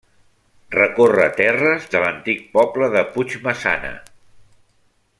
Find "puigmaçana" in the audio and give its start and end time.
3.13-3.93